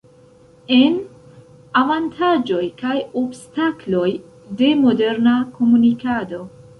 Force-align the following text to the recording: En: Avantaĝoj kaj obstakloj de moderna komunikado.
En: 0.75 0.95
Avantaĝoj 1.81 2.63
kaj 2.81 2.95
obstakloj 3.23 4.07
de 4.63 4.71
moderna 4.87 5.35
komunikado. 5.59 6.41